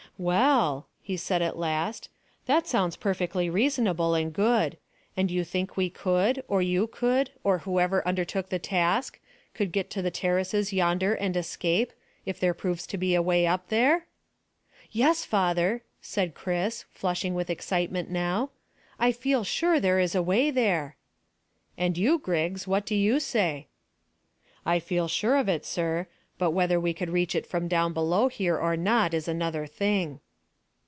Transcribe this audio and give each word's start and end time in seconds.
"Well," 0.17 0.85
he 1.01 1.17
said 1.17 1.41
at 1.41 1.57
last, 1.57 2.07
"that 2.45 2.67
sounds 2.67 2.95
perfectly 2.95 3.49
reasonable 3.49 4.13
and 4.13 4.31
good. 4.31 4.77
And 5.17 5.31
you 5.31 5.43
think 5.43 5.75
we 5.75 5.89
could, 5.89 6.43
or 6.47 6.61
you 6.61 6.85
could, 6.85 7.31
or 7.43 7.59
whoever 7.59 8.07
undertook 8.07 8.49
the 8.49 8.59
task, 8.59 9.19
could 9.55 9.71
get 9.71 9.89
to 9.91 10.01
the 10.03 10.11
terraces 10.11 10.71
yonder 10.71 11.15
and 11.15 11.35
escape 11.35 11.91
if 12.23 12.39
there 12.39 12.53
proves 12.53 12.85
to 12.87 12.99
be 12.99 13.15
a 13.15 13.21
way 13.21 13.47
up 13.47 13.69
there?" 13.69 14.05
"Yes, 14.91 15.25
father," 15.25 15.81
said 16.03 16.35
Chris, 16.35 16.85
flushing 16.91 17.33
with 17.33 17.49
excitement 17.49 18.11
now. 18.11 18.51
"I 18.99 19.11
feel 19.13 19.43
sure 19.43 19.79
there 19.79 19.99
is 19.99 20.13
a 20.13 20.21
way 20.21 20.51
there." 20.51 20.97
"And 21.79 21.97
you, 21.97 22.19
Griggs 22.19 22.67
what 22.67 22.85
do 22.85 22.93
you 22.93 23.19
say?" 23.19 23.69
"I 24.67 24.77
feel 24.77 25.07
sure 25.07 25.37
of 25.37 25.49
it, 25.49 25.65
sir; 25.65 26.05
but 26.37 26.49
whether 26.51 26.79
we 26.79 26.91
could 26.91 27.07
reach 27.11 27.35
it 27.35 27.45
from 27.45 27.67
down 27.67 27.93
below 27.93 28.27
here 28.27 28.57
or 28.57 28.75
not 28.75 29.13
is 29.13 29.27
another 29.27 29.67
thing." 29.67 30.19